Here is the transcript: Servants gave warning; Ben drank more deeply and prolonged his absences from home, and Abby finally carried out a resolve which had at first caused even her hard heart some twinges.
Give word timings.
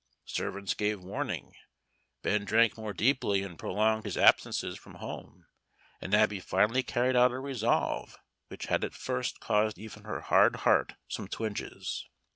Servants 0.25 0.73
gave 0.73 1.03
warning; 1.03 1.53
Ben 2.23 2.43
drank 2.43 2.75
more 2.75 2.91
deeply 2.91 3.43
and 3.43 3.59
prolonged 3.59 4.03
his 4.05 4.17
absences 4.17 4.75
from 4.75 4.95
home, 4.95 5.45
and 6.01 6.15
Abby 6.15 6.39
finally 6.39 6.81
carried 6.81 7.15
out 7.15 7.29
a 7.31 7.37
resolve 7.39 8.17
which 8.47 8.65
had 8.65 8.83
at 8.83 8.95
first 8.95 9.39
caused 9.39 9.77
even 9.77 10.01
her 10.05 10.21
hard 10.21 10.55
heart 10.65 10.93
some 11.07 11.27
twinges. 11.27 12.07